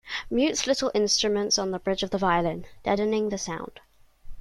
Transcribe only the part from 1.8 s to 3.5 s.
of the violin, deadening the